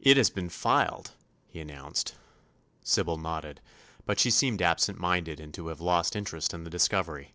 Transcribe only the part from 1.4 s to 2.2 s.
he announced.